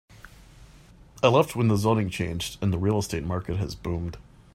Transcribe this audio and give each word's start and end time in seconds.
I 1.21 1.27
left 1.27 1.55
when 1.55 1.67
the 1.67 1.75
zoning 1.77 2.09
changed 2.09 2.57
and 2.59 2.73
the 2.73 2.79
real 2.79 2.97
estate 2.97 3.23
market 3.23 3.57
has 3.57 3.75
boomed. 3.75 4.17